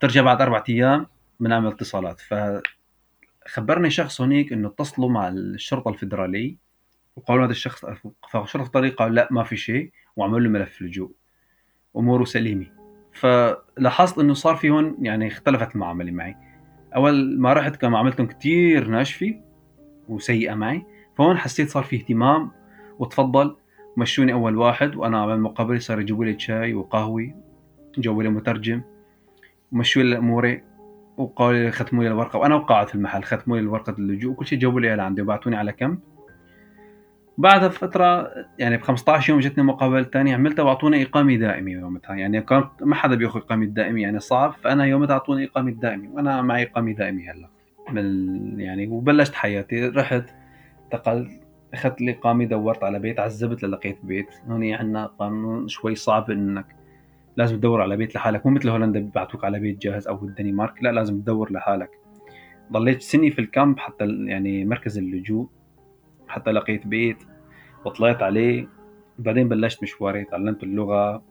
[0.00, 1.06] ترجع بعد أربع أيام
[1.40, 2.20] بنعمل اتصالات.
[3.46, 6.65] فخبرني شخص هناك إنه اتصلوا مع الشرطة الفدراليه
[7.16, 7.84] وقالوا هذا الشخص
[8.30, 11.10] فشرطه الطريق قال لا ما في شيء وعملوا له ملف لجوء.
[11.96, 12.66] أموره سليمة.
[13.12, 16.36] فلاحظت إنه صار في هون يعني اختلفت المعاملة معي.
[16.96, 19.34] أول ما رحت كان معاملتهم كثير ناشفة
[20.08, 20.86] وسيئة معي.
[21.18, 22.50] فهون حسيت صار في اهتمام
[22.98, 23.56] وتفضل.
[23.96, 27.34] مشوني أول واحد وأنا عمل مقابله صار يجيبوا لي شاي وقهوة
[27.98, 28.82] جابوا لي مترجم.
[29.72, 30.62] ومشوا لي اموري
[31.16, 32.38] وقالوا لي ختموا لي الورقة.
[32.38, 35.72] وأنا وقعت في المحل ختموا لي ورقه اللجوء وكل شيء جابوا لي لعندي وبعتوني على
[35.72, 35.98] كم؟
[37.38, 42.14] بعدها بفترة يعني ب 15 يوم جتني مقابلة ثانية عملتها وأعطوني إقامة دائمة يومتها.
[42.16, 46.42] يعني كان ما حدا بياخذ إقامة دائمة يعني صعب فأنا يومتها أعطوني إقامة دائمة وأنا
[46.42, 47.48] معي إقامة دائمة هلأ.
[47.92, 49.88] من يعني وبلشت حياتي.
[49.88, 50.24] رحت
[50.84, 51.30] انتقلت
[51.74, 54.26] أخذت لي اقامه دورت على بيت عزبت للقيت بيت.
[54.48, 56.66] هون عندنا قانون شوي صعب إنك
[57.36, 58.46] لازم تدور على بيت لحالك.
[58.46, 60.82] مو مثل هولندا بيبعتوك على بيت جاهز أو الدنمارك.
[60.82, 61.90] لا لازم تدور لحالك.
[62.72, 65.48] ضليت سنة في الكامب حتى يعني مركز اللجوء.
[66.28, 67.16] حتى لقيت بيت
[67.84, 68.68] وطلعت عليه.
[69.18, 71.22] بعدين بلشت مشواري تعلمت اللغة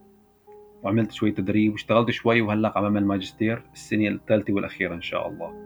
[0.84, 5.66] وعملت شوي تدريب واشتغلت شوي وهلأ عم بعمل ماجستير السنة الثالثة والأخيرة إن شاء الله.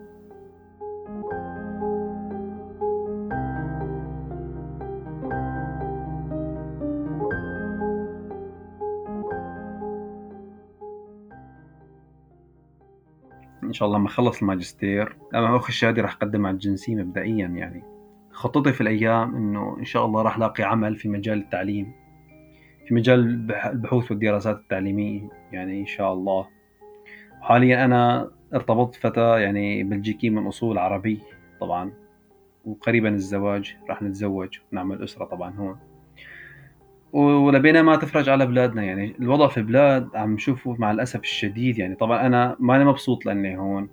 [13.64, 17.99] إن شاء الله لما أخلص الماجستير لما اخذ الشهادة راح أقدم على الجنسية مبدئيا يعني.
[18.40, 21.92] خطتي في الأيام إنه إن شاء الله راح ألاقي عمل في مجال التعليم
[22.88, 23.20] في مجال
[23.66, 26.48] البحوث والدراسات التعليمية يعني إن شاء الله.
[27.42, 31.20] حاليا أنا ارتبطت فتى يعني بلجيكي من أصول عربي
[31.60, 31.92] طبعا
[32.66, 35.78] وقريبا الزواج راح نتزوج ونعمل أسرة طبعا هون.
[37.14, 41.96] ولبينا ما تفرج على بلادنا يعني الوضع في بلاد عم نشوفه مع الأسف الشديد يعني.
[41.96, 43.90] طبعا أنا ماني مبسوط لأني هون.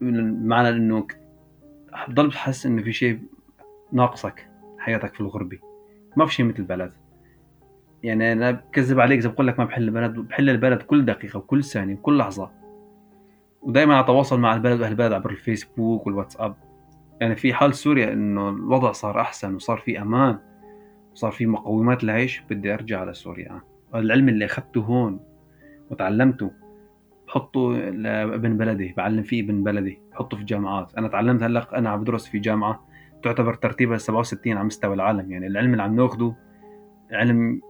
[0.00, 1.06] معنى إنه
[2.08, 3.20] بضل بحس إنه في شيء
[3.92, 5.58] ناقصك حياتك في الغربة
[6.16, 6.92] ما في شيء مثل البلد.
[8.02, 11.64] يعني أنا بكذب عليك إذا بقول لك ما بحل البلد بحل البلد كل دقيقة وكل
[11.64, 12.50] ثانية وكل لحظة.
[13.62, 16.56] ودائما أتواصل مع البلد وأهل البلد عبر الفيسبوك والواتساب.
[17.20, 20.38] يعني في حال سوريا إنه الوضع صار أحسن وصار في أمان
[21.12, 23.60] وصار في مقومات العيش بدي أرجع على سوريا.
[23.94, 25.20] العلم اللي أخذته هون
[25.90, 26.50] وتعلمته
[27.30, 30.94] بحطه لابن بلدي بعلم فيه ابن بلدي بحطه في جامعات.
[30.98, 32.84] أنا تعلمت هلأ أنا عم بدرس في جامعة
[33.22, 35.32] تعتبر ترتيبها 67 على مستوى العالم.
[35.32, 36.34] يعني العلم اللي عم ناخده
[37.12, 37.60] علم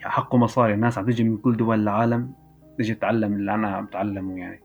[0.00, 0.74] حقه مصاري.
[0.74, 2.32] الناس عم تيجي من كل دول العالم
[2.76, 4.60] تيجي تتعلم اللي أنا عم بتعلمه يعني.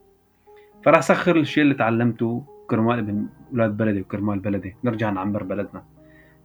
[0.83, 4.75] فراح سخر الشيء اللي تعلمته كرمال ابن أولاد بلدي وكرمال بلدي.
[4.83, 5.83] نرجع نعمر بلدنا.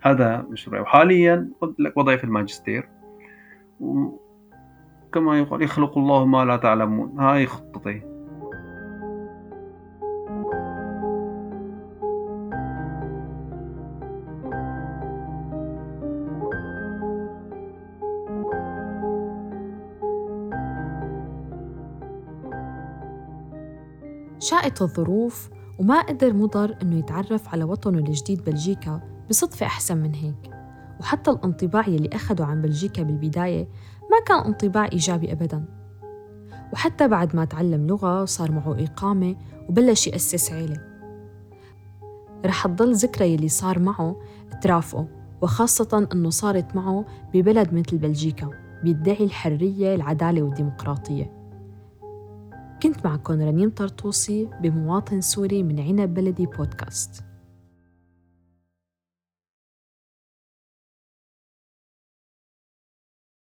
[0.00, 0.82] هذا مشروعي.
[0.82, 2.88] وحاليا قلت لك وضعي في الماجستير.
[5.10, 7.18] وكما يقول يخلق الله ما لا تعلمون.
[7.18, 8.02] هاي خطتي.
[24.38, 30.50] شاءت الظروف وما قدر مضر إنه يتعرف على وطنه الجديد بلجيكا بصدفة أحسن من هيك.
[31.00, 33.68] وحتى الانطباع يلي أخده عن بلجيكا بالبداية
[34.10, 35.64] ما كان انطباع إيجابي أبداً.
[36.72, 39.36] وحتى بعد ما تعلم لغة صار معه إقامة
[39.68, 40.80] وبلش يأسس عيلة.
[42.46, 44.16] رح تضل ذكرى يلي صار معه
[44.62, 45.06] ترافقه
[45.42, 48.50] وخاصة أنه صارت معه ببلد مثل بلجيكا
[48.84, 51.32] بيدعي الحرية العدالة والديمقراطية.
[52.82, 57.24] كنت معكم رنين طرطوسي بمواطن سوري من عنب بلدي بودكاست.